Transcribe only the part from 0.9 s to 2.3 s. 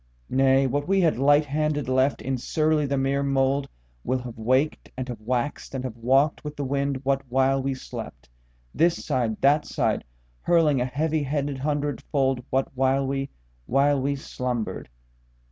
had lighthanded left